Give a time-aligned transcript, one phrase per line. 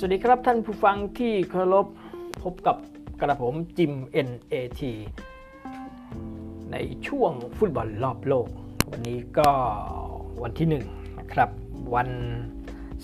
[0.00, 1.86] สวัสดีครับท่านผู้ฟังที่เคารพ
[2.42, 2.76] พบกับ
[3.20, 3.92] กระผมจิม
[4.28, 4.80] NAT
[6.72, 8.48] ในช่วงฟุตบอลรอบโลก
[8.90, 9.50] วันนี้ก็
[10.42, 11.50] วันที่1นะครับ
[11.94, 12.08] วัน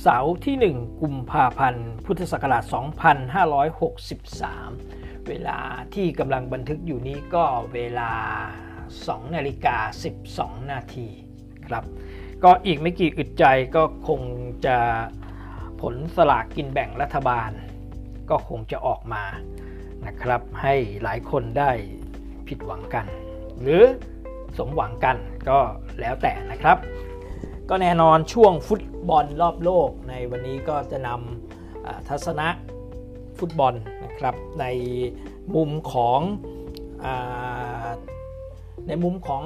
[0.03, 2.65] เสาร์ที่ 1 กุมภาพันธ์ พุทธศักราช
[4.35, 5.59] 2563 เวลา
[5.95, 8.13] ที่กำลังบันทึกอยู่นี้ก็เวลา
[8.89, 9.77] 2 นาฬิกา
[10.25, 11.09] 12 นาที
[11.69, 11.85] ครับ
[12.45, 13.45] ก็อีกไม่กี่อึดใจ
[13.77, 14.21] ก็คง
[14.67, 14.79] จะ
[15.89, 17.51] ผลสลากกินแบ่งรัฐบาล
[18.31, 19.25] ก็คงจะออกมา
[20.07, 21.71] นะครับ ให้หลายคนได้
[22.49, 23.07] ผิดหวังกัน
[23.61, 23.83] หรือ
[24.59, 25.17] สมหวังกัน
[25.49, 25.59] ก็
[26.01, 26.77] แล้วแต่นะครับ
[27.69, 32.49] ก็แน่นอนช่วงฟุตบอลรอบโลก ในวันนี้ก็จะนำทัศนะ
[33.39, 33.75] ฟุตบอล
[34.05, 34.67] นะครับใน
[35.55, 36.21] มุมของ
[37.05, 37.07] อ
[38.87, 39.43] ในมุมของ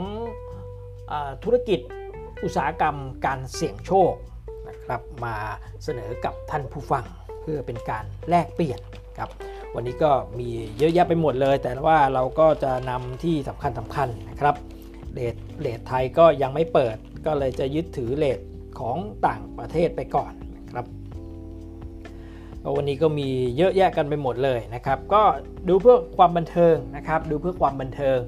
[1.11, 1.13] อ
[1.45, 1.81] ธุรกิจ
[2.45, 4.15] อุตสาหกรรมการเสี่ยงโชค
[4.89, 5.37] นะครับมา
[5.85, 7.05] เสนอกับท่านผู้ฟัง
[7.43, 8.81] เพื่อเป็นการแลกเปลี่ยน
[9.19, 9.31] ครับ
[9.75, 14.55] วันนี้ก็มีเยอะแยะไปหมดเลย แต่ว่าเราก็จะนำที่สำคัญสำคัญนะครับ
[15.13, 18.39] เลทเลทไทยก็ยังไม่เปิด ก็เลยจะยึดถือเลท
[18.81, 20.87] ของต่างประเทศไปก่อนนะครับ
[22.77, 25.23] วันนี้ก็มีเยอะแยะกันไปหมดเลยนะครับ ก็
[25.69, 28.19] ดูเพื่อความบันเทิงนะครับ ดูเพื่อความบันเทิง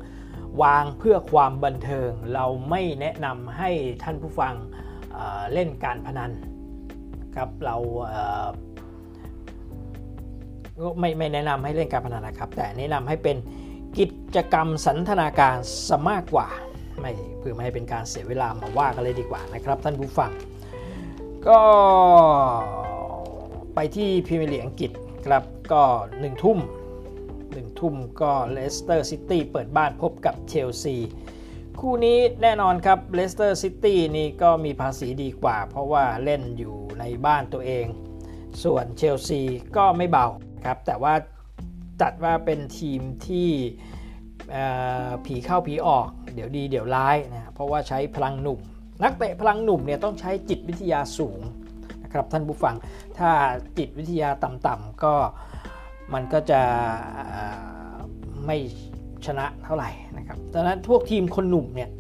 [0.62, 3.70] วางเพื่อความบันเทิง เราไม่แนะนำให้
[4.02, 4.54] ท่านผู้ฟัง
[5.12, 6.30] เเล่นการพนัน
[7.36, 7.76] ครับเรา
[10.98, 13.36] ไม่ไม่แนะนำให้เล่นการพนันนะครับ แต่แนะนำให้เป็น
[13.98, 15.56] กิจกรรมสันทนาการ
[15.88, 16.48] สมากกว่า
[17.00, 20.30] ไม่เพื่อไม่ให้เป็นการเสียเวลามาว่ากันเลยดีกว่านะครับ ท่านผู้ฟัง
[21.48, 21.60] ก็
[23.74, 24.90] ไปที่พรีเมียร์ลีกอังกฤษ
[25.26, 25.82] ครับก็
[26.14, 26.58] 1ทุ่ม
[27.18, 30.96] 1ทุ่มก็เลสเตอร์ซิตี้เปิดบ้านพบกับเชลซี
[31.80, 37.86] คู่นี้แน่นอนครับเลสเตอร์ซิตี้นี่ก็มีภาษีดีกว่า เพราะว่าเล่นอยู่ ในบ้านตัวเอง
[38.64, 39.40] ส่วนเชลซี
[39.76, 40.26] ก็ไม่เบา
[40.66, 41.14] ครับแต่ว่า
[42.00, 43.48] จัดว่าเป็นทีมที่
[45.24, 48.60] ผีเข้าผีออก เดี๋ยวดีเดี๋ยวร้ายนะเพราะว่าใช้พลังหนุ่ม
[49.02, 51.40] นักเตะพลังหนุ่มเนี่ยต้องใช้จิตวิทยาสูง
[52.02, 52.74] นะครับท่านผู้ฟัง
[53.18, 53.30] ถ้า
[53.78, 55.14] จิตวิทยาต่ำๆก็
[56.12, 56.60] มันก็จะ
[58.46, 58.56] ไม่
[59.26, 61.90] ชนะเท่าไหร่นะครับดังนั้นพวกทีมคนหนุ่มเนี่ย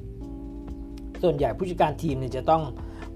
[1.22, 2.62] ส่วนใหญ่ผู้จัดการทีมเนี่ยจะต้อง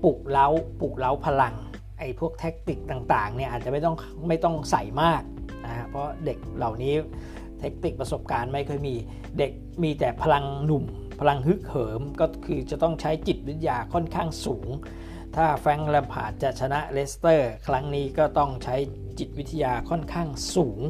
[0.04, 0.48] ปลุกเล้า
[0.80, 1.54] ปลุกเล้าพลัง
[1.98, 3.96] ไอ้พวกแท็กติกต่างๆเนี่ยอาจจะไม่ต้อง
[4.28, 5.22] ไม่ต้องใส่มาก
[5.64, 6.94] นะฮะเพราะเด็กเหล่านี้
[7.60, 8.94] เทคนิคประสบการณ์ไม่เคยมี
[9.38, 10.84] เด็กมีแต่พลังหนุ่ม
[11.20, 14.68] พลังฮึกเหิมก็คือจะต้องใช้จิตวิทยาค่อนข้างสูง
[15.36, 18.76] ถ้าแฟรงค์แลมพาร์ดจะชนะเลสเตอร์ ครั้งนี้ก็ต้องใช้
[19.18, 20.80] จิตวิทยาค่อนข้างสูง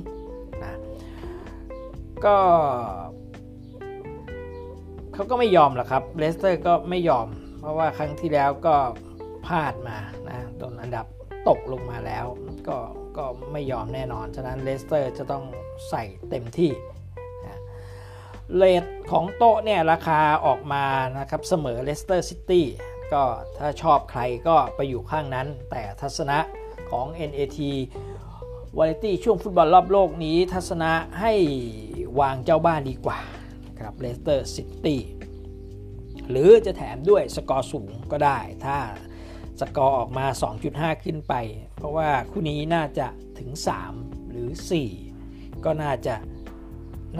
[0.62, 0.78] นะ
[2.24, 2.36] ก็
[5.14, 7.28] เขาก็ไม่ยอมหรอกครับเลสเตอร์ก็ไม่ยอม
[7.60, 8.74] เพราะว่าครั้งที่แล้วก็
[9.46, 11.06] พลาดมานะโดนอันดับ
[11.48, 12.26] ตกลงมาแล้ว
[12.68, 12.78] ก็
[13.16, 15.44] ก็ไม่ยอมแน่นอน ฉะนั้นเลสเตอร์จะต้อง
[15.88, 16.72] ใส่เต็มที่
[18.56, 20.84] rate ของโต๊ะเนี่ยราคาออกมา
[21.18, 22.66] นะครับเสมอเลสเตอร์ซิตี้
[23.12, 23.22] ก็
[23.58, 26.38] ถ้าชอบใครก็ไปอยู่ข้างนั้น แต่ทัศนะ
[26.90, 27.58] ของ NAT
[28.76, 31.32] วาไรตี้ช่วงฟุตบอลรอบโลกนี้ ทัศนะให้
[32.20, 33.20] วางเจ้าบ้านดีกว่า
[33.78, 35.00] ครับเลสเตอร์ซิตี้
[36.30, 38.76] หรือจะแถมด้วยสกอร์สูงก็ได้ ถ้า
[39.60, 40.26] สกอร์ออกมา
[40.64, 41.34] 2.5 ขึ้นไป
[41.74, 43.06] เพราะว่าคู่นี้น่าจะ
[43.38, 43.50] ถึง
[43.90, 44.48] 3 หรือ
[45.06, 46.14] 4 ก็น่าจะ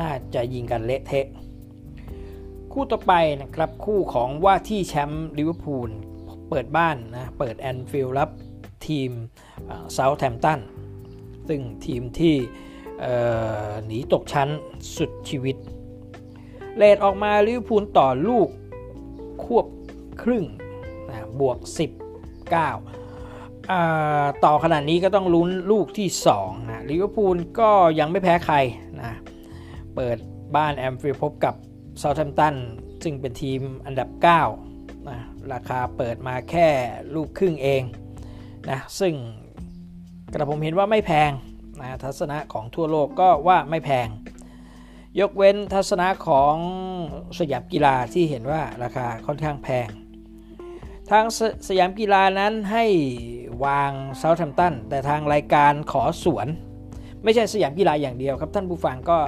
[0.01, 1.27] น่าจะยิงกันเละเทะ
[2.73, 5.91] คู่ต่อไปนะครับคู่ของว่าที่แชมป์ลิเวอร์พูล
[6.49, 8.31] เปิดบ้านนะเปิดแอนฟิลด์รับ
[8.87, 9.11] ทีม
[9.93, 10.61] เซาท์แฮมป์ตัน
[11.49, 12.35] ซึ่งทีมที่
[13.87, 14.49] หนีตกชั้น
[14.97, 15.57] สุดชีวิต
[16.77, 18.49] rate ออกมาลิเวอร์พูลต่อลูก
[19.45, 19.67] ควบ
[20.23, 20.45] ครึ่ง
[21.09, 21.59] นะบวก
[21.89, 22.04] 10
[22.45, 28.57] 9 ต่อขนาดนี้ก็ต้องลุ้นลูกที่2นะลิเวอร์พูลก็ยังไม่แพ้ใคร
[29.01, 29.13] นะ
[29.95, 30.17] เปิด
[30.57, 31.55] บ้านแอนฟิลด์พบกับ
[31.99, 32.55] เซาท์แฮมป์ตัน
[33.05, 34.09] ซึ่งเป็นทีมอันดับ
[34.59, 35.19] 9นะ
[35.53, 36.69] ราคาเปิดมาแค่
[37.15, 37.83] ลูกครึ่งเอง
[38.71, 39.15] นะซึ่ง
[40.33, 41.31] กระผมเห็นว่าไม่แพง
[41.81, 44.09] นะทัศนะของทั่วโลกก็ว่าไม่แพง
[45.21, 46.55] ยกเว้นทัศนะของ
[47.39, 49.89] สยามกีฬาที่เห็นว่าราคาค่อนข้างแพง
[51.15, 52.85] ทางสสยามกีฬานั้นให้
[53.65, 56.47] วางเซาท์แฮมป์ตันแต่ทางรายการขอสวน
[57.25, 59.19] ไม่ใช่สยามกีฬาอย่างเดียวครับ ท่านผู้ฟังก็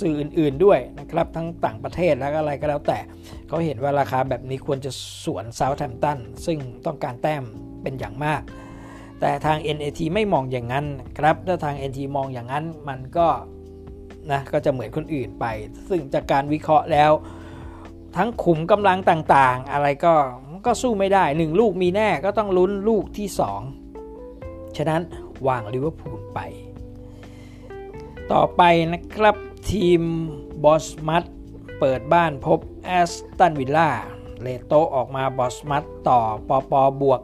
[0.00, 2.98] สื่ออื่น ๆด้วยนะครับ ทั้งต่างประเทศแล้วก็อะไรก็แล้วแต่
[3.48, 4.90] เขาเห็นว่าราคาแบบนี้ควรจะ
[5.24, 7.44] สวนเซาท์แฮมป์ตันซึ่งต้องการแต้ม
[7.82, 8.42] เป็นอย่างมาก
[9.20, 10.86] แต่ทาง NAT ไม่มองอย่างนั้น
[11.18, 13.28] ครับถ้าทาง NT มองอย่างนั้นมันก็
[14.30, 15.46] นะก็จะเหมือนคนอื่นไป
[15.88, 17.12] ซึ่งจากการวิเคราะห์แล้ว
[18.16, 20.14] ทั้งขุมกำลังต่างๆ อะไรก็
[20.66, 23.28] ก็สู้ไม่ได้ 1 ลูกมีแน่ก็ต้องลุ้นลูกที่
[24.02, 25.02] 2 ฉะนั้น
[25.46, 26.40] วางลิเวอร์พูลไป
[28.32, 28.62] ต่อไป
[28.92, 29.36] นะครับ
[29.70, 30.00] ทีม
[30.64, 31.24] บอสมัต
[31.78, 33.90] เปิดบ้านพบแอสตันวิลล่า
[34.42, 37.20] เลโตออกมาบอสมัตต่อปปบวก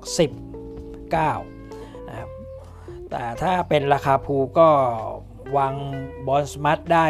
[1.23, 2.31] 19นะครับ
[3.11, 4.69] แต่ถ้าเป็นราคาภูก็
[5.57, 5.75] วาง
[6.27, 7.07] บอสมัตได้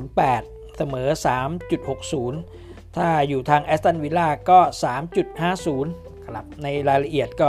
[0.00, 1.08] 2.08 เสมอ
[1.90, 2.59] 3.60
[2.96, 4.58] ถ้าอยู่ทางแอสตันวิลล่าก็
[5.42, 7.48] 3.50 ครับ ในรายละเอียดก็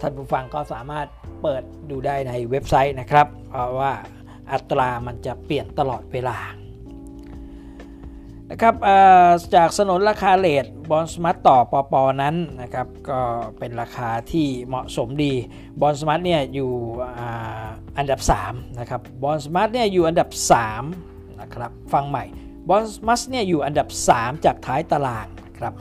[0.00, 1.06] ท่านผู้ฟังก็สามารถ
[1.42, 3.92] เปิดดูได้ในเว็บไซต์นะครับ เพราะว่า
[4.52, 6.38] อัตรามันจะเปลี่ยนตลอดเวลา
[8.50, 8.74] นะครับ
[9.54, 13.20] จากสนนราคา rate บอร์นมัธต่อปอปอนั้นนะครับก็
[13.58, 15.32] เป็นราคาที่เหมาะสมดี
[15.80, 16.72] บอร์นมัธเนี่ยอยู่
[17.98, 20.28] อันดับ3นะครับบอร์นมัธเนี่ยอยู่อันดับ
[20.84, 22.24] 3นะครับฟังใหม่
[22.68, 25.26] บอร์นมัธเนี่ยอยู่อันดับ 3 จากท้ายตาราง
[25.58, 25.72] ครับ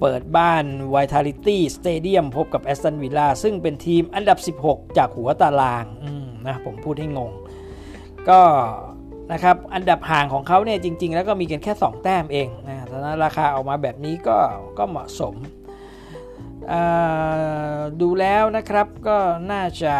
[0.00, 0.64] เปิดบ้าน
[0.94, 5.84] Vitality Stadium พบกับ Aston Villa ซึ่งเป็นทีมอันดับ 16 จากหัวตาราง
[6.46, 7.32] นะผมพูดให้งง
[8.28, 8.40] ก็
[9.32, 14.38] นะครับอันดับห่างของเขาเนี่ยจริง ๆ แล้วก็มีกันแค่ 2 แต้มเองนะฉะนั้นราคาออกมาแบบนี้ก็
[14.78, 15.34] ก็เหมาะสม
[18.00, 19.16] ดูแล้วนะครับก็
[19.52, 19.94] น่าจะ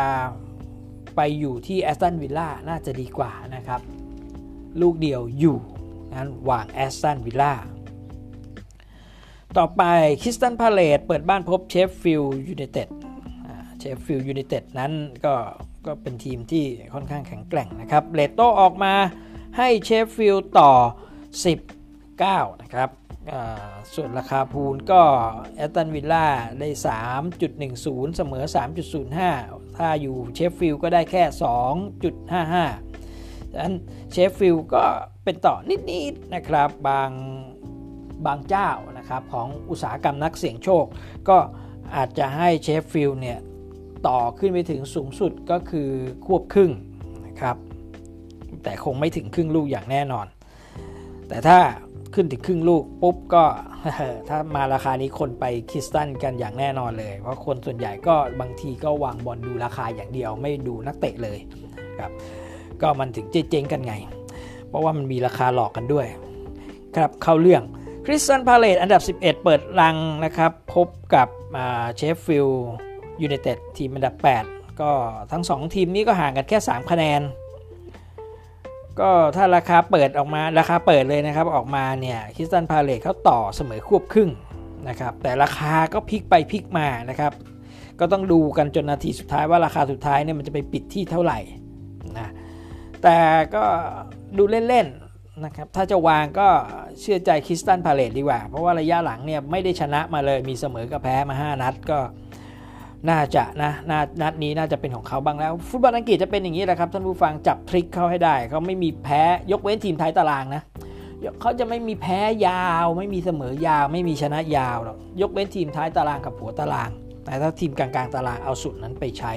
[1.16, 3.80] ไปอยู่ที่แอสตันวิลล่าน่าจะดีกว่านะครับ
[4.80, 5.58] ลูกเดียวอยู่
[6.14, 7.54] นั้นวางแอสตันวิลล่า
[9.58, 9.82] ต่อไป
[10.22, 12.88] คริสตัลพาเลซเปิดบ้านพบเชฟฟิลด์ยูไนเต็ด
[13.78, 14.92] เชฟฟิลด์ยูไนเต็ดนั้น
[15.24, 15.34] ก็
[15.86, 16.64] ก็เป็นทีมที่
[16.94, 18.94] ค่อนข้างแข็งแกร่งนะครับ rate โต๊ะออกมา
[19.58, 20.72] ให้เชฟฟิลด์ต่อ
[22.06, 22.90] 19 นะครับ
[23.94, 25.02] ส่วนราคา pool ก็
[25.56, 26.26] แอสตันวิลล่า
[26.58, 26.68] ได้
[27.24, 28.44] 3.10 เสมอ
[29.10, 32.91] 3.05 ถ้าอยู่เชฟฟิลด์ก็ได้แค่ 2.55
[33.52, 33.74] ดังนั้น
[34.10, 34.84] เชฟฟิลด์ก็
[35.24, 35.54] เป็นต่อ
[35.90, 37.10] นิดๆนะครับบาง
[38.26, 40.84] บางเจ้านะครับของอุตสาหกรรมนักเสี่ยงโชค
[41.28, 41.38] ก็
[41.96, 43.38] อาจจะให้เชฟฟิลด์เนี่ย
[44.06, 45.88] ต่อขึ้นไปถึงสูงสุดก็คือ
[46.26, 46.72] ควบครึ่ง
[47.26, 47.56] นะครับ
[48.62, 50.26] แต่คงไม่ถึงครึ่งลูกอย่างแน่นอน
[51.28, 51.58] แต่ถ้า
[52.14, 53.44] ขึ้นถึงครึ่งลูกปุ๊บก็
[54.28, 61.38] ถ้ามาราคานี้คนไปคริสตัลกันอย่างแน่นอนเลย เพราะคนส่วนใหญ่ก็บางทีก็วางบอลดูราคาอย่างเดียวไม่ดูนักเตะเลย
[61.98, 62.10] ครับ
[62.82, 63.94] ก็มันถึงเจ๊งกันไง
[64.68, 66.06] เพราะว่ามันมีราคาหลอกกันด้วย
[66.96, 67.62] ครับเข้าเรื่อง
[68.06, 71.28] คริสตัลพาเลซอันดับ 11 เปิดรังนะครับ พบกับ
[71.96, 72.68] เชฟฟิลด์
[73.22, 74.14] ยูไนเต็ดทีมอันดับ
[74.46, 74.90] 8 ก็
[75.32, 77.22] ทั้ง 2 ทีมนี้ก็ห่างกันแค่ 3 คะแนน
[79.00, 84.30] ก็ถ้าราคาเปิดออกมาราคาเปิดเลยนะครับ ออกมาเนี่ยคริสตัลพาเลซเขาต่อเสมอควบครึ่ง
[84.88, 87.32] นะครับ แต่ราคาก็พลิกไปพลิกมานะครับ
[88.00, 91.38] ก็ต้องดูกันจนนาทีสุดท้ายว่าราคาสุดท้ายเนี่ยมันจะไปปิดที่เท่าไหร่
[93.02, 93.18] แต่
[93.54, 93.64] ก็
[94.36, 96.48] ดูเล่นๆนะครับถ้าจะวางก็
[97.00, 101.98] เชื่อใจคริสตันพาเลตดีกว่า เพราะว่าระยะหลังเนี่ยไม่ได้ชนะมาเลยมีเสมอกับแพ้มา 5 นัดก็
[103.10, 109.22] น่าจะนะนนัดนี้น่าจะเป็นของเขาบ้างแล้ว ฟุตบอลอังกฤษจะเป็นอย่างนี้แหละครับท่านผู้ฟังจับทริคเขาให้ได้เขาไม่มีแพ้
[109.52, 110.62] ยกเว้นทีมท้ายตารางนะ
[111.40, 116.90] เขาจะไม่มีแพ้ยาว ไม่มีเสมอยาว ไม่มีชนะยาวหรอกยกเว้นทีมท้ายตารางกับหัวตาราง
[117.24, 119.32] แต่ถ้าทีมกลางๆตารางเอาสุดนั้นไปใช้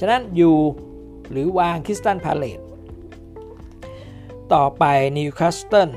[0.00, 0.56] ฉะนั้นอยู่
[1.30, 2.60] หรือวางคริสตันพาเลต
[4.54, 4.84] ต่อไป
[5.18, 5.90] นิวคาสเซิล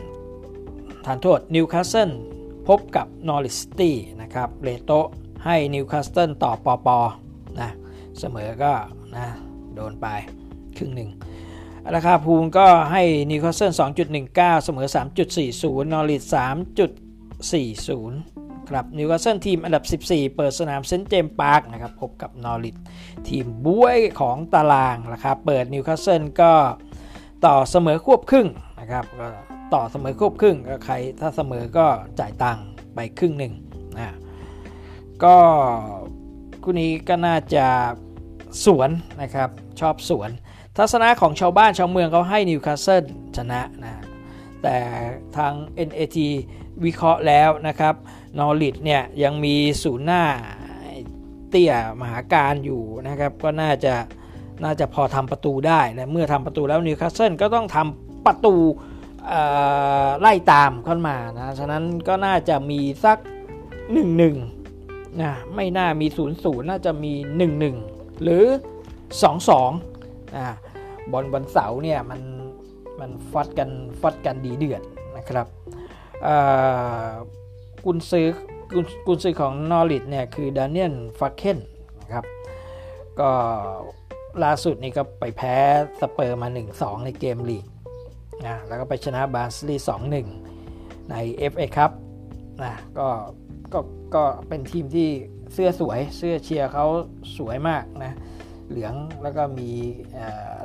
[1.06, 2.10] ทานโทษนิวคาสเซิล
[2.68, 4.92] พบกับนอริสตี้นะครับเลโต
[5.46, 7.00] ให้นิวคาสเซิลต่อปอปอ
[7.60, 7.70] นะ
[8.20, 8.74] เสมอก็
[9.16, 9.26] นะ
[9.76, 10.08] โดนไป
[10.78, 11.10] ครึ่งหนึ่ง
[11.96, 13.72] ราคาพูลก็ให้นิวคาสเซิล
[14.18, 14.88] 2.19 เสมอ
[15.40, 16.36] 3.40 นอริส
[17.94, 22.76] 3.40 ครับนิวคาสเซิลทีมอันดับ 14 เปิดสนามเซนต์เจมส์พาร์คนะครับพบกับนอริช
[23.28, 26.54] ทีมบ๊วยของตารางราคาเปิดนิวคาสเซิลก็
[27.46, 28.48] ต่อเสมอควบครึ่ง
[28.80, 29.28] นะครับก็
[29.74, 31.86] ต่อเสมอควบครึ่งก็ใครถ้าเสมอก็
[32.20, 33.54] จ่ายตังค์ไปครึ่งหนึ่ง
[33.96, 34.16] นะ
[35.24, 35.36] ก็
[36.64, 37.66] คู่นี้ก็น่าจะ
[38.66, 38.90] สวน
[39.22, 40.30] นะครับชอบสวน
[40.78, 43.04] ทัศนะของชาวบ้านชาวเมืองเขาให้นิวคาสเซิล
[43.38, 43.94] ชนะนะ
[44.64, 44.78] แต่
[45.38, 45.54] ทาง
[45.88, 46.18] NAT
[46.86, 47.96] วิเคราะห์แล้วนะครับ
[48.38, 50.24] นอริดเนี่ยยังมีศูนย์หน้า
[51.50, 53.96] เตี้ยมหาการอยู่นะครับก็น่าจะ
[54.64, 58.56] น่าจะพอทำประตูได้นะเมื่อทำประตูแล้วนิวคาสเซิลก็ต้องทำประตู
[60.22, 63.18] ไล่ตามขึ้นมานะฉะนั้นก็น่าจะมีสัก
[64.00, 68.44] 1-1นะไม่น่ามี 0 0 น่าจะมี 1 1 หรือ
[69.12, 70.44] 2 2นะ
[71.12, 72.22] บอลวันเสาร์เนี่ยมัน
[73.00, 73.70] มันฟัดกัน
[74.02, 74.82] ฟัดกันดีเดือด
[75.18, 75.48] นะครับ
[77.86, 78.28] กุนซื้อ
[79.08, 81.58] กุนซื้อของนอริทเนี่ยคือดานิเอลฟักเคน
[82.02, 82.26] นะครับ
[83.20, 83.30] ก็
[84.44, 85.56] ล่าสุดนี่ก็ไปแพ้
[86.02, 86.48] สเปอร์มา
[86.78, 87.66] 1-2 ในเกมลีก
[88.46, 89.76] นะแล้วก็ไปชนะเบิร์นลีย์
[90.44, 91.16] 2-1 ใน
[91.52, 91.92] FA ครับ
[92.64, 93.08] นะก็
[93.74, 93.80] ก็
[94.16, 95.10] ก็เป็นทีมที่
[95.54, 96.86] เสื้อสวยเสื้อเชียร์เขา
[97.38, 98.14] สวยมากนะ
[98.70, 99.70] เหลืองแล้วก็มี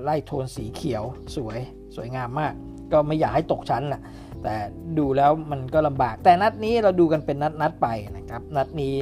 [0.02, 1.04] ไล่โทนสีเขียว
[1.36, 1.58] สวย
[1.96, 2.52] สวยงามมาก
[2.92, 4.02] ก็ไม่อยากให้ตกชั้นแหละ
[4.42, 4.54] แต่
[4.98, 8.94] ดูแล้วมันก็ลำบาก แต่นัดนี้เราดูกันเป็นนัดนัดไปนะครับ นัดนี้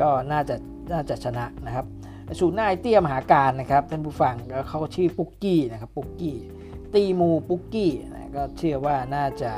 [0.00, 0.56] ก็น่าจะ
[0.92, 1.86] น่าจะชนะนะครับ
[2.40, 4.34] สูนย์หน้าไอเตี้ยมหาการนะครับท่านผู้ฟัง
[4.68, 6.36] เขาชื่อปุกกี้นะครับปุกกี้
[6.94, 9.52] ตีมูปุกกี้นะก็เชื่อว่าน่าจะ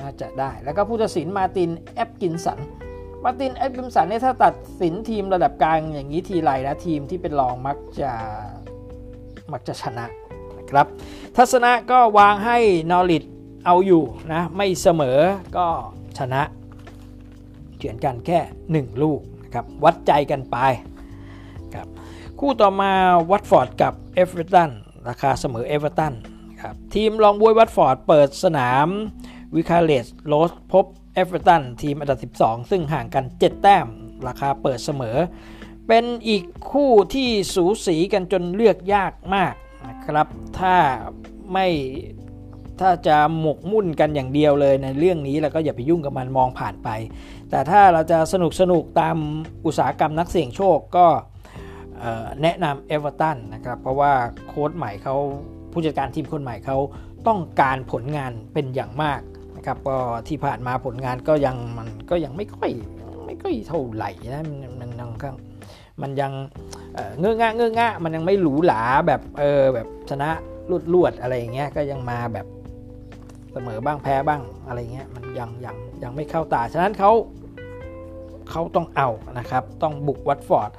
[0.00, 2.58] น่าจะได้ แล้วก็ผู้ตัดสินมาตินแอปกินสัน
[3.24, 8.12] มาร์ตินแอตกินสันเนี่ยถ้าตัดสินทีมระดับกลางอย่างนี้ทีไรนะทีมที่เป็นรองมักจะ
[9.52, 10.06] มักจะชนะ
[10.58, 10.86] นะครับ
[11.36, 12.58] ทัศนะก็วางให้
[12.90, 13.24] นอริช
[13.66, 15.18] เอาอยู่นะ ไม่เสมอ
[15.56, 15.66] ก็
[16.18, 16.42] ชนะ
[17.76, 18.38] เฉือนกันแค่
[18.72, 20.56] 1 ลูกนะครับวัดใจกันไป
[21.74, 21.88] ครับ
[22.40, 22.92] คู่ต่อมา
[23.30, 24.70] วัตฟอร์ดกับเอเวอร์ตัน
[25.08, 26.14] ราคาเสมอเอเวอร์ตัน
[26.60, 28.88] ครับทีมรองบ๊วยวัตฟอร์ดเปิดสนาม
[29.56, 33.86] วิคาเรจโรดพบเอเวอร์ตันทีมอันดับ 12 ซึ่งห่างกัน 7 แต้ม
[34.28, 35.16] ราคาเปิดเสมอ
[35.88, 39.54] เป็นอีกคู่ที่สูสีกันจนเลือกยากมาก
[39.88, 40.26] นะครับ
[40.58, 40.76] ถ้า
[41.52, 41.66] ไม่
[42.80, 46.88] ถ้าจะหมกมุ่นกันอย่างเดียวเลยในเรื่องนี้แล้วก็อย่าไปยุ่งกับมันมองผ่านไป
[47.50, 49.16] แต่ถ้าเราจะสนุกสนุกตาม
[49.66, 51.06] อุตสาหกรรมนักเสี่ยงโชคก็
[52.42, 54.12] แนะนำเอเวอร์ตันนะครับ เพราะว่า
[54.48, 55.16] โค้ชใหม่เขา
[55.72, 56.78] ผู้จัดการทีมคนใหม่เขา
[57.26, 59.20] ต้องการผลงานเป็นอย่างมาก
[59.56, 59.96] นะครับก็
[60.28, 62.70] ที่ผ่านมาผลงานก็ยังมันก็ยังไม่ค่อย
[63.26, 66.32] ไม่ค่อยเท่าไหร่นะมันยังมันยัง
[67.18, 70.30] เงื้องะเงื้องะมันยังไม่หรูหราแบบเออแบบชนะ
[70.70, 72.46] ลุดลวดอะไรอย่างเงี้ยก็ยังมาแบบ
[73.52, 77.12] เสมอบ้างแพ้บ้างอะไรเงี้ยมันยังยังยังไม่เข้าตา ฉะนั้นเขา
[78.50, 80.70] เขาต้องเอานะครับ ต้องบุกวัตฟอร์ด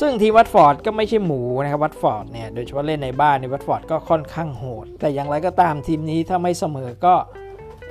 [0.00, 7.14] ซึ่งทีมวัตฟอร์ดก็ไม่ใช่หมูนะครับวัตฟอร์ดเนี่ยโดยเฉพาะเล่นในบ้านในวัตฟอร์ดก็ค่อนข้างโหด แต่อย่างไรก็ตามทีมนี้ถ้าไม่เสมอก็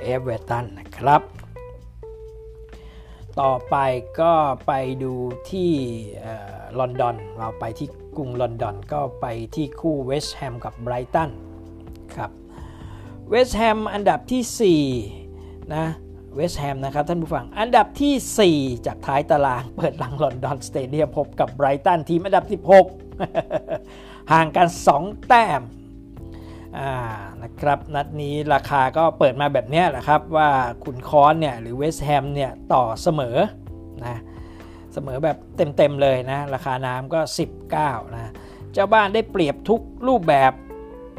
[0.00, 1.22] เอเวอร์ตันนะครับ
[3.40, 3.76] ต่อไป
[4.20, 4.32] ก็
[4.66, 4.72] ไป
[5.02, 5.14] ดู
[5.50, 5.70] ที่
[6.78, 11.30] ลอนดอนเราไปที่กรุงลอนดอนก็ไปที่คู่เวสต์แฮมกับไบรตัน
[12.14, 12.30] ครับ
[13.28, 14.82] เวสต์แฮมอันดับที่
[15.30, 15.84] 4นะ
[16.38, 22.44] เวสต์แฮมนะครับท่านผู้ฟัง อันดับที่ 4 จากท้ายตารางเปิดรังลอนดอนสเตเดียมพบกับไบรตันทีมอันดับ
[23.08, 24.68] 16 ห่างกัน
[24.98, 25.62] 2 แต้ม
[27.42, 30.48] นะครับนัดนี้ราคาก็เปิดมาแบบนี้แหละครับ ว่า
[30.84, 33.36] ขุนค้อนเนี่ยหรือเวสต์แฮมเนี่ยต่อเสมอ
[34.06, 34.16] นะ
[34.92, 37.20] เสมอแบบเต็มๆเลยนะ ราคาน้ำก็
[37.68, 38.32] 19นะ
[38.72, 40.52] เจ้าบ้านได้เปรียบทุกรูปแบบ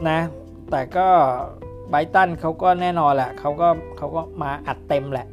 [0.10, 0.20] นะ
[0.72, 1.08] แต่ก็
[1.90, 3.68] ไบรตันเขาก็แน่นอนแหละเขาก็
[3.98, 5.28] เขาก็มาอัดเต็มแหละ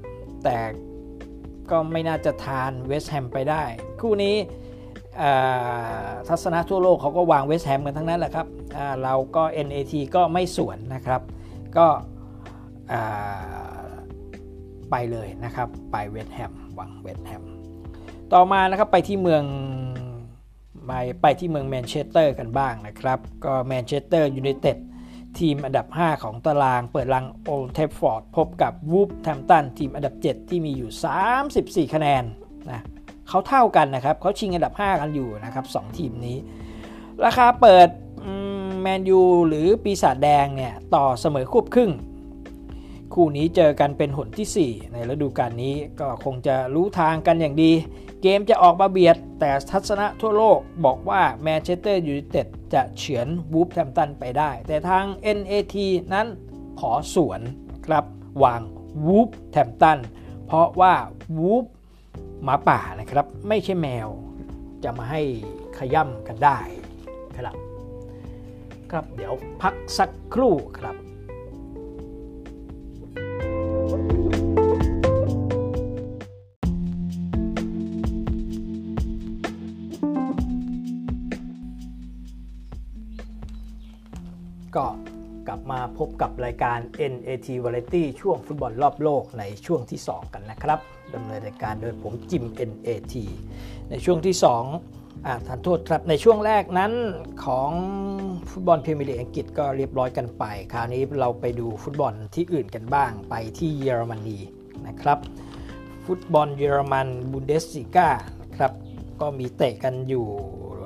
[0.45, 0.57] แต่
[1.71, 3.63] ก็ไม่น่าจะทานเวสต์แฮมไปได้
[4.01, 4.35] คู่นี้
[6.29, 8.47] ทัศนะทั่วโลกเขาก็วางเวสต์แฮมกันทั้งนั้นแหละครับ
[9.03, 11.21] เราก็ NAT ก็ไม่สวนนะครับ
[11.77, 11.87] ก็
[14.91, 17.43] ไปเลยนะครับ ไปเวสต์แฮมวางเวสต์แฮม
[18.33, 19.43] ต่อมานะครับไปที่เมือง
[20.87, 24.77] ไปไปที่เมืองแมนเชสเตอร์กันบ้างนะครับ ก็แมนเชสเตอร์ยูไนเต็ด
[25.40, 30.90] ทีมอันดับ 5 ของตารางเปิดลังโอลเทฟฟอร์ดพบกับวูฟแทมตันทีมอันดับ 7 ที่มีอยู่
[31.87, 32.25] 34 คะแนน
[32.71, 32.81] นะ
[33.28, 36.37] เขาเท่ากันนะครับเขาชิงอันดับ 5 กันอยู่นะครับ 2 ทีมนี้
[37.25, 37.88] ราคาเปิด
[38.81, 41.90] แมนยูหรือปีศาจแดงเนี่ยต่อเสมอควบครึ่ง
[43.15, 47.73] คู่นี้เจอกันเป็นหนที่ 4 ในฤดูกาลนี้ก็คงจะรู้ทางกันอย่างดี
[48.23, 55.05] เกมจะออกมาเบียด แต่ทัศนะทั่วโลกบอกว่าแมนเชสเตอร์ยูไนเต็ดจะเฉือนวูล์ฟแฮมป์ตันไปได้ แต่ทาง
[55.39, 55.77] NAT
[56.15, 56.27] นั้น
[56.81, 57.41] ขอสวน
[57.87, 58.05] ครับ
[58.43, 58.63] วาง
[59.07, 59.99] วูล์ฟแฮมป์ตัน
[60.47, 60.95] เพราะว่า
[61.39, 61.65] วูล์ฟ
[62.45, 64.09] หมาป่านะครับ ไม่ใช่แมว
[64.85, 65.23] จะมาให้
[65.79, 66.59] ขย้ำกันได้
[67.37, 67.57] ครับ
[68.91, 69.33] ครับเดี๋ยว
[69.63, 70.97] พักสักครู่ครับ
[84.76, 84.87] ก็
[85.49, 86.78] กลับมาพบกับรายการ
[87.12, 90.78] NAT Variety ช่วงฟุตบอลรอบโลกในช่วงที่ 2 กันนะครับ
[91.14, 93.14] ดำเนินรายการโดยผมจิม NAT
[93.90, 94.37] ในช่วงที่
[94.80, 96.92] 2อ่าทานโทษครับในช่วงแรกนั้น
[97.45, 97.71] ของ
[98.50, 104.38] ฟุตบอลพรีเมียร์ลีกอังกฤษก็เรียบร้อยกันไป คราวนี้เราไปดูฟุตบอลที่อื่นกันบ้างไปที่เยอรมนี
[104.87, 105.18] นะครับ
[106.06, 108.09] ฟุตบอลเยอรมันบุนเดสลีกา
[108.42, 108.73] นะครับ
[109.21, 110.26] ก็มีเตะกันอยู่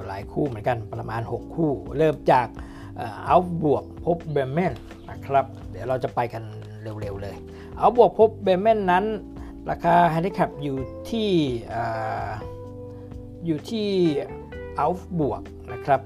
[0.09, 2.49] หลายคู่เหมือนกันประมาณ 6 คู่ เริ่มจาก
[3.27, 4.75] เอาก์สบวร์กพบเบรเมน
[5.11, 6.43] นะครับ เดี๋ยวเราจะไปกัน
[6.83, 7.37] เร็วๆเลย
[7.79, 9.05] เอาก์สบวร์กพบเบรเมนนั้น
[9.71, 10.77] ราคาแฮนดิแคปอยู่
[11.11, 11.31] ที่
[13.47, 13.89] อยู่ที่
[14.77, 14.89] เอาก์ส
[15.21, 15.43] บวร์ก
[15.73, 16.01] นะครับ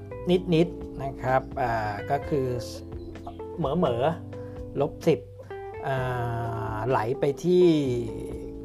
[0.53, 1.41] นิดๆนะครับ
[2.11, 2.47] ก็คือ
[3.57, 4.01] เหมอเหมอ
[4.81, 5.19] ลบสิบ
[6.89, 7.65] ไหลไปที่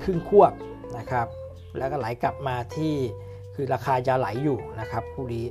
[0.02, 0.52] ครึ่งควบ
[0.98, 1.26] นะครับ
[1.78, 2.94] แล้วก็ไหลกลับมาที่
[3.60, 5.44] คือราคาจะไหลอยู่นะครับคู่นี้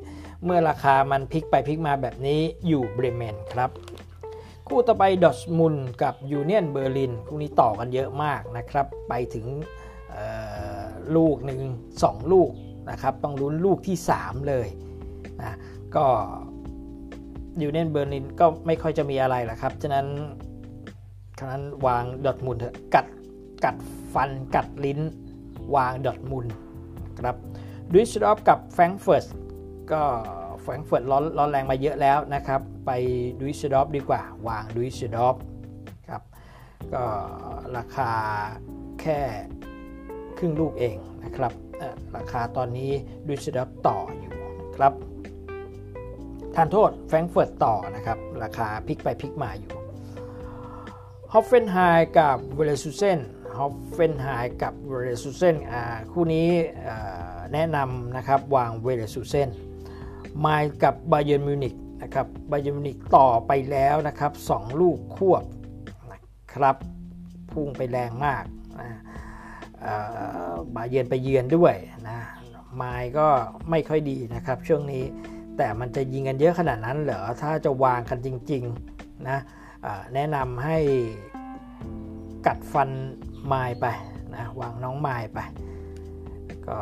[0.45, 3.69] เมื่อราคามันพลิกไปพลิกมาแบบนี้อยู่เบรเมนครับ
[4.67, 9.45] คู่ต่อไปดอร์ทมุนด์กับยูเนียนเบอร์ลินคู่นี้ต่อกันเยอะมากนะครับ ไปถึง
[11.15, 11.61] ลูกหนึ่ง
[12.03, 12.51] สองลูก
[12.89, 14.67] นะครับ ต้องลุ้นลูกที่ 3 เลย
[15.41, 15.57] นะ
[15.95, 16.05] ก็
[17.61, 20.05] ยูเนียนเบอร์ลินก็ไม่ค่อยจะมีอะไรแหละครับ ฉะนั้น
[21.39, 23.05] ฉะนั้นวางดอทมุนเถอะกัด
[23.63, 23.75] กัด
[24.13, 24.99] ฟันกัดลิ้น
[25.75, 26.45] วางดอทมุน
[27.19, 27.35] ครับ
[27.93, 29.25] ดุสดอฟกับแฟรงเฟิร์ต
[29.91, 30.01] ก็
[30.61, 32.91] แฟรงเฟิร์ตร้อนร้อนแรงมาเยอะแล้วนะครับ ไป
[33.39, 35.35] ดุสดอฟดีกว่า วางดุสดอฟ
[36.09, 36.21] ครับ
[36.93, 37.03] ก็
[37.77, 38.11] ราคา
[39.01, 39.19] แค่
[40.37, 41.53] ครึ่งลูกเองนะครับ
[42.17, 42.91] ราคาตอนนี้
[43.27, 44.33] ดุสดอฟต่ออยู่
[44.77, 44.93] ครับ
[46.55, 49.71] ทานโทษแฟรงก์เฟิร์ตต่อนะครับ ราคาพลิกไปพลิกมาอยู่
[51.33, 51.77] ฮอฟเฟนไฮม์
[52.19, 53.19] กับเลเวอร์คูเซน
[53.57, 54.27] ฮอฟเฟนไฮม์
[54.61, 55.55] กับเลเวอร์คูเซน
[56.11, 56.47] คู่นี้
[57.53, 59.49] แนะนำนะครับวางเลเวอร์คูเซน
[60.39, 65.43] ไมนซ์กับบาเยิร์นมิวนิกนะครับบาเยิร์นมิวนิกต่อไปแล้วนะครับ2ลูกควบ
[66.11, 66.19] นะ
[66.53, 66.75] ครับ
[67.51, 68.43] พุ่งไปแรงมาก
[68.81, 68.89] นะ
[70.75, 71.75] บาเยิร์นไปเยือนด้วย
[72.07, 72.17] นะ
[72.77, 73.27] ไมล์ก็
[73.69, 75.03] ไม่ค่อยดีนะครับช่วงนี้
[75.57, 79.37] แต่มันจะยิงกันเยอะขนาดนั้นเหรอถ้าจะวางกันจริงๆนะ
[80.13, 80.77] แนะนำให้
[82.47, 82.89] กัดฟัน
[83.45, 83.85] ไม้ไป
[84.35, 85.39] นะวางน้องไม้ไป
[86.67, 86.79] ก็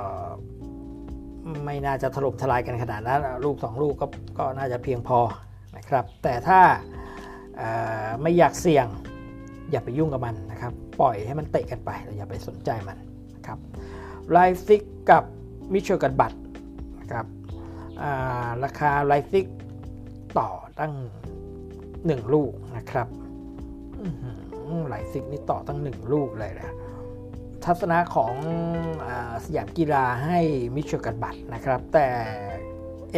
[1.66, 5.20] ไม่น่าจะถล่มทลายกันขนาดนั้นลูก 2 ลูกก็ก็น่าจะเพียงพอ
[5.78, 6.60] นะครับ แต่ถ้า
[8.22, 8.88] ไม่อยากเสี่ยง
[9.72, 12.98] อย่าไปยุ่งกับมันนะครับ ปล่อยให้มันเตะกันไปเราอย่าไปสนใจมัน
[13.36, 13.58] นะครับ
[14.32, 15.24] ไลป์ซิกกับ
[15.74, 16.34] มึนเช่นกลัดบัค
[17.00, 17.26] นะครับ
[18.64, 19.46] ราคาไลป์ซิก
[20.40, 20.50] ต่อ
[20.80, 20.94] ตั้ง
[21.64, 23.08] 1 ลูกนะครับ
[24.88, 26.76] ไลป์ซิกนี่ต่อตั้ง 1 ลูกเลยนะ
[27.66, 29.08] ทัศนะของ
[29.46, 30.40] สยามกีฬาให้
[30.76, 32.08] มึนเช่นกลัดบัคนะครับ แต่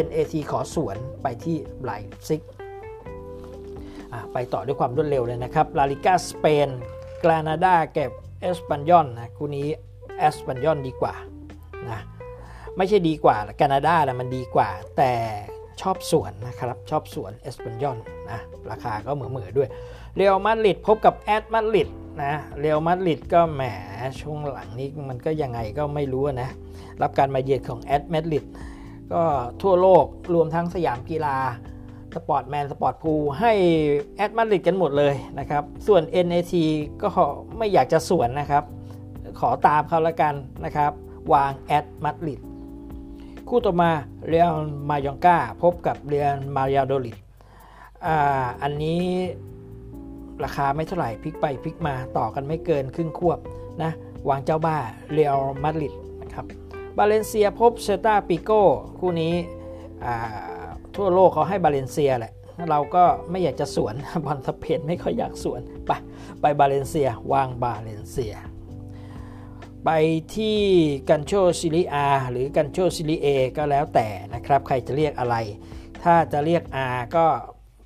[0.05, 2.41] NAT ขอสวนไปที่ไลป์ซิก
[4.33, 6.69] ไปต่อด้วยความรวดเร็วเลยนะครับ ลาลิก้าสเปน
[7.23, 8.11] กรานาดากับ
[8.41, 9.67] เอสปันยอนนะคู่นี้
[10.19, 11.13] เอสปันยอนดีกว่า
[11.89, 11.99] นะ
[12.77, 15.13] ไม่ใช่ดีกว่ากรานาดาแหละมันดีกว่า แต่
[15.81, 17.97] ชอบสวนนะครับ ชอบสวนเอสปันยอน
[18.29, 18.39] นะ
[18.71, 19.69] ราคาก็เหมือเหมือด้วย
[20.15, 21.89] เรอัลมาดริดพบกับแอดมาดริด
[22.23, 23.61] นะเรอัลมาดริดก็แหม
[24.21, 26.49] ช่วงหลังนี้มันก็ยังไงก็ไม่รู้นะ
[27.01, 28.45] รับการมาเยือนของแอดมาดริด
[29.13, 29.23] ก็
[29.61, 31.37] ทั่วโลกรวมทั้งสยามกีฬา
[32.15, 33.53] สปอร์ตแมนสปอร์ตพูให้
[34.15, 36.53] แอดมาดริดกันหมดเลยนะครับ ส่วน NAT
[37.03, 37.09] ก็
[37.57, 38.63] ไม่อยากจะสวนนะครับ
[39.39, 40.33] ขอตามเขาละกัน
[40.65, 40.91] นะครับ
[41.33, 42.39] วางแอดมาดริด
[43.47, 43.91] คู่ต่อมา
[44.27, 44.53] เรอัล
[44.89, 47.17] มายอร์กาพบกับเรอัลบายาโดลิด
[48.05, 49.01] อ่าอันนี้
[50.43, 53.39] ราคาไม่เท่าไหร่พลิกไปพลิกมาต่อกันไม่เกินครึ่งควบ
[53.83, 53.91] นะ
[54.29, 54.77] วางเจ้าบ้า
[55.13, 56.45] เรียลมาดริดนะครับ
[56.97, 58.63] บาเลนเซียพบเซตาปิโก้
[58.99, 59.33] คู่นี้
[60.95, 62.33] ทั่วโลกเขาให้บาเลนเซียแหละ
[62.69, 63.93] เราก็ไม่อยากจะสวน
[64.25, 65.91] บอลสเปนไม่ค่อยอยากสวน ไป
[66.41, 68.35] ไปบาเลนเซียวางบาเลนเซีย
[69.85, 69.89] ไป
[70.35, 70.59] ที่
[71.09, 75.35] กันโชซิลิอาหรือกันโชซิลิเอก็แล้วแต่นะครับ ใครจะเรียกอะไร
[76.03, 77.25] ถ้าจะเรียก R ก็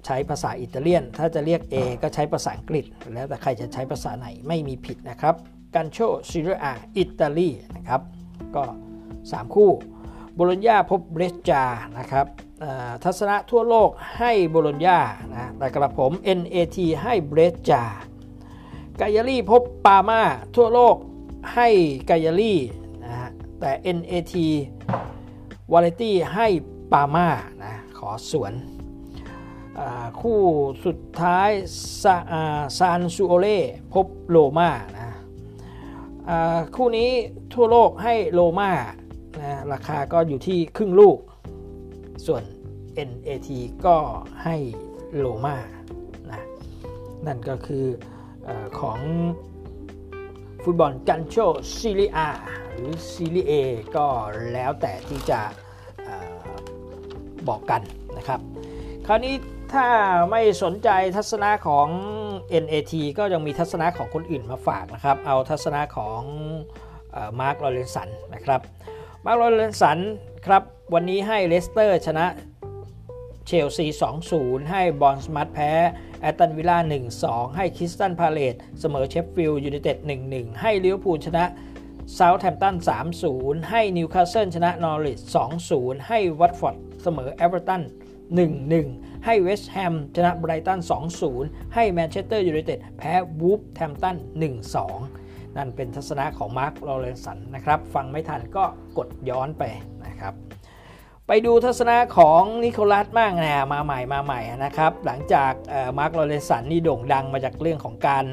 [0.05, 5.35] ใช้ภาษาอิตาเลียน ถ้าจะเรียก A ก็ใช้ภาษาอังกฤษ แล้วแต่ใครจะใช้ภาษาไหนไม่มีผิดนะครับ
[5.75, 5.97] กันโช
[6.29, 8.01] ซิเรอาอิตาลีนะครับ
[8.55, 8.63] ก็
[9.09, 9.71] 3 คู่
[10.35, 11.63] โบโลญญาพบเบรจา
[11.99, 12.25] นะครับ
[13.03, 14.99] ทัศนะทั่วโลกให้โบโลญญา
[15.33, 17.39] นะแต่กระผม NAT ให้เบร
[17.71, 17.83] จา
[18.99, 20.21] กายาลีพบปามา
[20.55, 20.95] ทั่วโลก
[21.53, 21.67] ให้
[22.09, 22.53] กายาลี
[23.03, 24.33] นะฮะแต่ NAT
[25.71, 26.47] วาเลตี้ให้
[26.91, 27.27] ปามา
[27.63, 28.53] นะขอสวน
[30.21, 30.41] คู่
[30.85, 31.49] สุดท้าย
[32.77, 33.59] ซานซูโอเล่
[33.93, 35.09] พบโลมานะ
[36.75, 37.09] คู่นี้
[37.53, 38.71] ทั่วโลกให้โลมา
[39.41, 41.17] นะราคาก็อยู่ที่ครึ่งลูก
[42.25, 42.43] ส่วน
[43.09, 43.49] NAT
[43.85, 43.97] ก็
[44.43, 44.55] ให้
[45.17, 45.55] โลมา
[46.31, 46.41] นะ
[47.27, 47.85] นั่นก็คือ
[48.47, 48.99] อของ
[50.63, 51.35] ฟุตบอลกันโช
[51.77, 52.29] ซีรีอา
[52.69, 53.53] หรือซีรีเอ
[53.95, 54.07] ก็
[54.51, 55.39] แล้วแต่ที่จะ
[56.07, 57.81] บอกกัน
[58.17, 58.39] นะครับ
[59.07, 59.35] คราวนี้
[59.71, 59.87] ถ้า
[60.31, 61.87] ไม่สนใจทัศนะของ
[62.63, 66.21] NAT ก็ยังมีทัศนะของคนอื่นมาฝากนะครับ เอาทัศนะของ
[67.39, 68.61] มาร์คลอว์เรนสันนะครับ
[69.25, 69.99] มาร์คลอว์เรนสัน
[70.45, 72.25] ครับ วันนี้ให้เลสเตอร์ชนะ
[73.47, 73.85] เชลซี
[74.29, 75.71] 2-0 ให้บอร์นมัธแพ้
[76.21, 76.77] แอสตันวิลล่า
[77.17, 79.97] 1-2 ให้คริสตัลพาเลซเสมอเชฟฟิลด์ยูไนเต็ด
[80.29, 81.45] 1-1 ให้ลิเวอร์พูลชนะ
[82.13, 82.75] เซาท์แฮมป์ตัน
[83.23, 85.37] 3-0 ให้นิวคาสเซิลชนะนอริช
[85.69, 87.81] 2-0 ให้วัตฟอร์ดเสมอเอเวอร์ตัน
[88.51, 90.79] 1-1 ให้เวสต์แฮมชนะไบรตัน
[91.27, 94.15] 2-0 ให้แมนเชสเตอร์ยูไนเต็ดแพ้วูล์ฟแฮมป์ตัน
[94.85, 98.63] 1-2 นั่นเป็นทัศนะของมาร์คลอว์เรนสันนะครับ ฟังไม่ทันก็
[98.97, 99.63] กดย้อนไป
[100.07, 100.33] นะครับ
[101.27, 105.53] ไปดูทัศนะของนิโคลัสบ้างนะมาใหม่มาใหม่นะครับ หลังจาก
[105.97, 108.25] มาร์คลอว์เรนสันนี่โด่งดังมาจากเรื่องของการ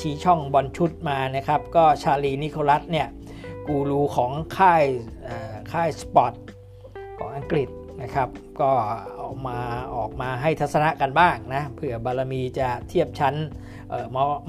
[0.00, 3.08] ชี้ช่องบอลชุดมานะครับ ก็ชาร์ลีนิโคลัสเนี่ย
[3.66, 4.84] กูรูของค่าย
[5.72, 6.34] ค่ายสปอร์ต
[7.18, 7.68] ของอังกฤษ
[8.02, 8.28] นะครับ
[8.60, 8.70] ก็
[9.30, 9.58] ออกมา
[9.96, 13.34] ออกมาให้ทัศนะกันบ้างนะเผื่อบารมีจะเทียบชั้น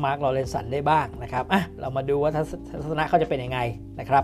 [0.03, 2.43] มาร์คลอว์เรนสันได้บ้างนะครับอะเรามาดูว่าทั
[2.89, 3.59] ศนะเขาจะเป็นยังไง
[3.99, 4.23] นะครับ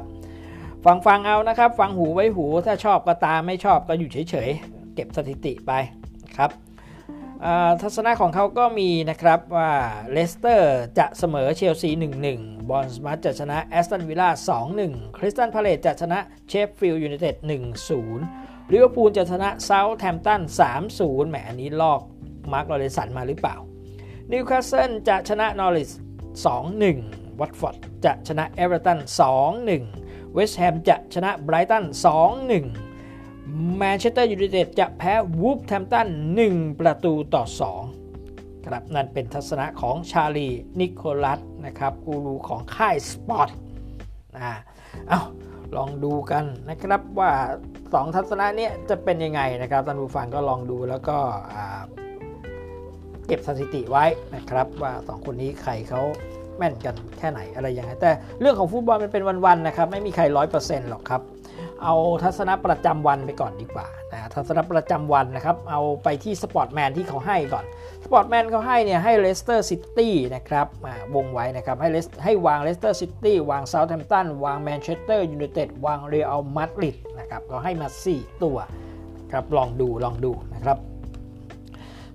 [0.86, 5.72] ฟังฟังเอานะครับ ฟังหูไว้หูถ้าชอบก็ตามไม่ชอบก็อยู่เฉยๆ เก็บสถิติไป
[6.38, 6.52] ครับ
[7.82, 9.72] ทัศนะของเขาก็มีนะครับว่า
[10.12, 11.90] เลสเตอร์จะเสมอเชลซี
[12.30, 14.30] 1-1 บอร์นมัธจะชนะแอสตันวิลล่า
[14.74, 17.36] 2-1 คริสตัลพาเลซจะชนะเชฟฟิลด์ยูไนเต็ด
[18.00, 20.42] 1-0 ลิเวอร์พูลจะชนะเซาท์แฮมป์ตัน
[20.86, 22.02] 3-0 แหมอันนี้ลอก
[22.52, 23.56] มาร์คลอว์เรนสันมาหรือเปล่า
[24.32, 25.92] นิวคาสเซิลจะชนะนอริช
[26.66, 27.76] 2-1 วัตฟอร์ด
[28.06, 29.00] จะชนะเอเวอร์ตัน
[29.66, 31.84] 2-1 เวสต์แฮมจะชนะไบรตัน
[32.80, 36.08] 2-1 แมนเชสเตอร์ยูไนเต็ดจะแพ้วูล์ฟแฮมป์ตัน
[36.44, 37.44] 1 ประตูต่อ
[38.06, 40.48] 2 ครับนั่นเป็นทัศนะของชาร์ลี
[40.80, 43.50] นิโคลัสนะครับกูรูของค่ายสปอร์ต
[44.36, 44.44] นะ
[45.08, 45.22] เอา
[45.76, 47.32] ลองดูกันนะครับว่า
[47.96, 51.18] 2ทัศนะเนี้ยจะเป็นยังไงนะครับท่านผู้ฟังก็ลองดูแล้วก็
[53.28, 56.02] เก็บสถิติไว้นะครับ ว่า 2 คนนี้ใครเขา
[56.58, 61.22] แม่นกันแค่ไหนอะไรยังไงแต่เรื่องของฟุตบอลมันเป็นวันๆนะครับไม่มีใครร้อยเปอร์เซ็นต์หรอกครับ
[61.84, 67.66] เอาทัศนะประจำวันไปก่อนดีกว่านะทัศนะประจำวันนะครับ เอาไปที่สปอร์ตแมนที่เขาให้ก่อน
[68.08, 70.68] สปอร์ตแมนเขาให้เนี่ยให้เลสเตอร์ซิตี้นะครับ
[71.16, 71.90] วงไว้นะครับให้
[72.24, 78.58] ให้วางเลสเตอร์ซิตี้วางเซาท์แฮมป์ตันวางแมนเชสเตอร์ยูไนเต็ดวางเรอัลมาดริดนะครับก็ให้มา 4 ตัว
[79.32, 80.78] ครับลองดูลองดูนะครับ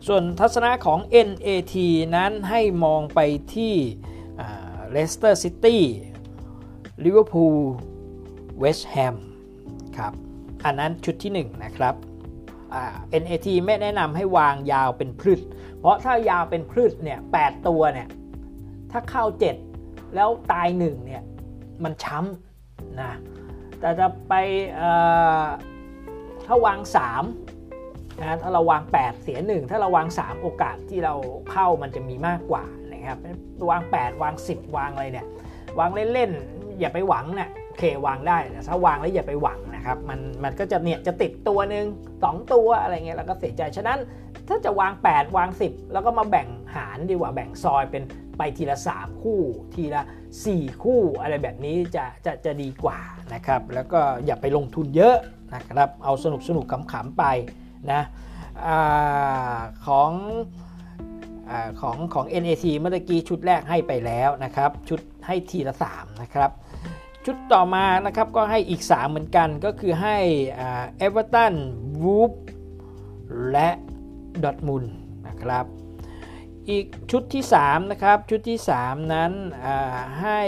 [0.07, 1.75] ส่วนทัศนะของ NAT
[2.17, 3.21] นั้นให้มองไป
[3.55, 3.75] ที่
[4.91, 5.83] เลสเตอร์ซิตี้
[7.05, 7.57] ลิเวอร์พูล
[8.59, 9.17] เวสต์แฮม
[9.97, 10.13] ครับ
[10.65, 11.95] อันนั้นชุดที่ 1 นะครับ
[13.23, 15.41] NAT ไม่แนะนำให้วางยาวเป็นพืช
[15.79, 17.37] เพราะถ้ายาวเป็นพืชเนี่ย 8
[17.69, 18.09] ตัวเนี่ย
[18.93, 19.25] ถ้าเข้า
[19.71, 21.23] 7 แล้วตาย1เนี่ย
[21.85, 23.13] มันช้ำนะ
[23.81, 24.35] แต่จะไป
[26.47, 26.79] ถ้าวาง
[27.51, 31.15] 3นะถ้าเราวาง 8 เสีย 1 ถ้าเราวาง 3 โอกาสที่เรา
[31.51, 33.19] เข้ามันจะมีมากกว่านะครับ
[33.71, 35.27] วาง 8 วาง 10 วางอะไรเนี่ย
[35.79, 41.87] วางเล่นๆอย่าไปหวังเนะี่ยโอเควางได้แต่ถ้าวางแล้วอย่าไปหวัง นะครับมันมันก็จะเนี่ยจะติดตัวหนึ่ง
[42.19, 43.99] 2 ตัวอะไรเงี้ยแล้วก็เสียใจฉะนั้น
[44.49, 48.03] ถ้าจะวาง 8 วาง 10 แล้วก็มาแบ่งหารดีกว่าแบ่งซอยเป็น
[48.39, 49.41] ไปทีละ 3 คู่
[49.75, 50.03] ทีละ
[50.43, 53.01] 4 คู่อะไรแบบนี้จะจะจะดีกว่า
[53.35, 55.17] นะครับแล้วก็อย่าไปลงทุนเยอะ
[55.55, 57.25] นะครับเอาสนุกสนุกขำๆไป
[57.93, 58.03] นะ
[58.67, 58.69] อ
[59.87, 60.11] ของ
[61.51, 66.51] อของของ NAT เมื่อกี้ชุดแรกให้ไปแล้วนะครับ ชุดให้ทีละ 3 นะครับ
[67.27, 70.19] ชุดต่อมานะครับก็ให้อีก 3 เหมือนกันก็คือให้
[70.57, 71.55] เอเวอร์ตัน
[72.03, 72.33] วูฟ
[73.51, 73.71] และ
[74.45, 74.85] ดอทมุน
[75.29, 75.67] นะครับ
[76.71, 79.33] อีกชุดที่3นะครับชุดที่ 3 นั้น
[80.23, 80.41] ให้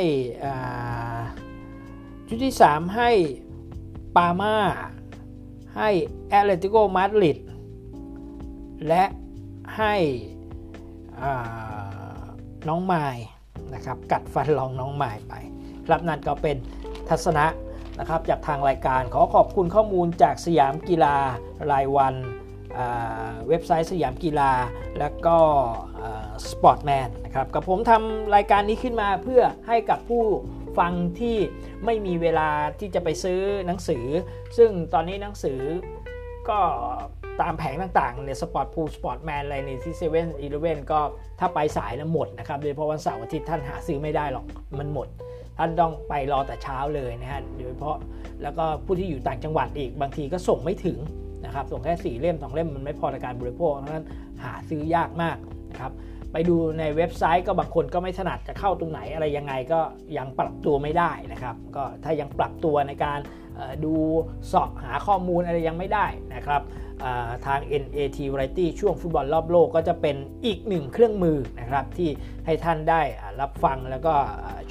[2.29, 3.11] ชุดที่ 3 ให้
[4.17, 4.57] ปามา
[5.77, 5.91] ให้
[6.29, 7.39] แอตเลติโกมาดริด
[8.87, 9.05] และ
[9.79, 9.95] ให้
[12.69, 13.07] น้องไม้
[13.75, 15.35] นะครับกัดฟันลองน้องไม้ไป
[15.87, 16.57] ครับนั่นก็เป็น
[17.09, 17.47] ทัศนะ
[17.99, 21.17] นะครับจากทางรายการขอขอบคุณข้อมูลจากสยามกีฬา
[21.71, 22.15] รายวัน
[23.49, 24.53] เว็บไซต์สยามกีฬา
[24.99, 25.39] และก็
[26.51, 30.23] สปอร์ตแมนนะครับกับผมทำรายการนี้ขึ้นมาเพื่อให้กับผู้
[30.79, 31.37] ฟังที่
[31.85, 32.49] ไม่มีเวลา
[32.81, 34.05] ที่จะไปซื้อหนังสือ
[34.57, 35.61] ซึ่งตอนนี้หนังสือ
[36.49, 36.59] ก็
[37.41, 41.01] ตามแผงต่างๆเนี่ยสปอร์ตพูลสปอร์ตแมนอะไรในที่เซเว่นอีเลเว่นก็
[41.41, 44.45] ถ้าไปสายแล้วหมดนะครับ โดยเฉพาะวันเสาร์อาทิตย์ท่านหาซื้อไม่ได้หรอก
[44.79, 45.09] มันหมด
[45.59, 47.97] ท่านต้องไปรอแต่เช้าเลยนะฮะโดยเฉพาะ
[48.43, 50.99] แล้วก็ผู้ที่อยู่ต่างจังหวัดอีกบางทีก็ส่งไม่ถึง
[51.45, 54.07] นะครับส่งแค่สี่เล่มสองเล่มมันไม่พอในการบริโภคเพราะฉะนั้น
[54.43, 55.37] หาซื้อยากมาก
[55.71, 55.93] นะครับ
[56.33, 59.81] ไปดูในเว็บไซต์ก็บางคนก็ไม่ถนัดจะเข้าตรงไหนอะไรยังไงก็
[60.19, 63.19] ยังปรับตัวไม่ได้นะครับ ก็ถ้ายังปรับตัวในการ
[63.85, 63.95] ดู
[64.53, 66.63] สอบหาข้อมูลอะไรยังไม่ได้นะครับ
[67.47, 72.11] ทาง NAT Variety ช่วงฟุตบอลรอบโลกก็จะเป็นอีกหนึ่งเครื่องมือนะครับที่
[72.47, 73.03] ให้ท่านได้
[73.41, 74.15] รับฟังแล้วก็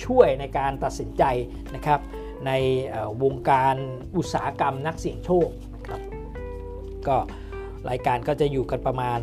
[0.05, 1.23] ช่วยในการตัดสินใจ
[1.75, 1.99] นะครับ
[2.47, 2.51] ใน
[3.23, 3.75] วงการ
[4.17, 6.01] อุตสาหกรรมนักเสี่ยงโชคนะครับ
[7.07, 7.17] ก็
[7.89, 9.19] รายการก็จะอยู่กันประมาณ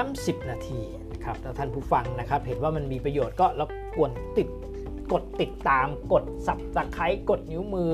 [0.00, 0.80] 30 นาที
[1.12, 4.48] นะครับถ้าท่านผู้ฟังนะครับเห็นว่ามันมีประโยชน์ก็รบกวนติด
[5.12, 7.92] กดติดตามกดสับตะไคร้กดนิ้วมือ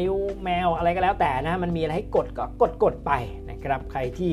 [0.00, 3.12] นิ้วแมวอะไรก็แล้วแต่นะมันมีอะไรให้กดก็กดกดไป
[3.50, 4.32] นะครับใครที่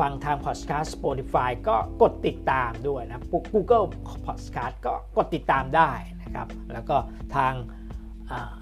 [0.00, 3.86] ฟังทางพอดแคสต์ Spotify ก็กดติดตามด้วยนะ Google
[4.26, 5.90] Podcast ก็กดติดตามได้
[6.22, 6.96] นะครับ แล้วก็
[7.36, 7.52] ทาง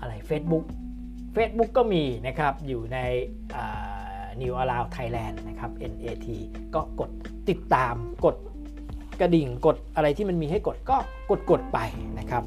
[0.01, 0.65] อะไร Facebook
[1.37, 2.99] Facebook ก็มีนะครับอยู่ใน
[4.41, 6.27] New Around Thailand นะครับ NAT
[6.75, 7.11] ก็กด
[7.49, 8.37] ติดตามกด
[9.21, 10.97] กระดิ่งกดอะไรที่มันมีให้กดก็
[11.31, 11.79] กดกดไป
[12.19, 12.45] นะครับ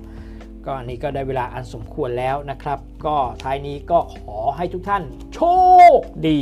[0.66, 5.40] ก็อันี่ก็ได้เวลาอันสมควรแล้วนะครับ ก็ท้ายนี้ก็ขอให้ทุกท่านโช
[5.98, 6.40] คดี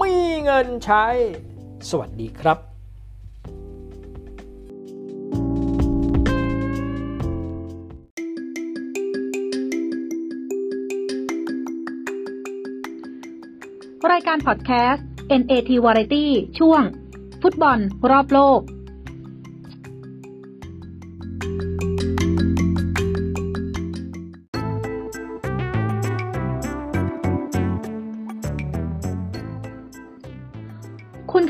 [0.00, 1.04] มีเงินใช้
[1.88, 2.58] สวัสดีครับ
[14.12, 15.06] รายการพอดแคสต์
[15.40, 16.26] NAT Variety
[16.58, 16.82] ช่วง
[17.42, 17.78] ฟุตบอล
[18.10, 18.60] รอบโลก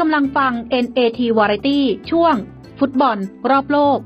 [0.01, 0.53] กำลังฟัง
[0.85, 1.79] NAT Variety
[2.11, 2.35] ช่วง
[2.79, 3.17] ฟุตบอล
[3.51, 3.99] รอบโลก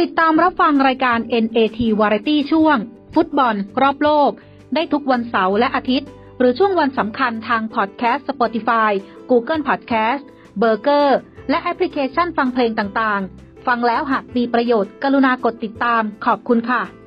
[0.00, 2.76] ติดตามรับฟังรายการ NAT Variety ช่วง
[3.14, 4.30] ฟุตบอล รอบโลก
[4.74, 8.90] ได้ทุกวันเสาร์และอาทิตย์ หรือช่วงวันสำคัญทางพอดแคสต์ Spotify
[9.30, 10.22] Google Podcast
[10.62, 11.08] b u r g e r
[11.50, 16.99] และแอปพลิเคชันฟังเพลงต่างๆ ฟังแล้วหากมีประโยชน์ กรุณากดติดตาม ขอบคุณค่ะ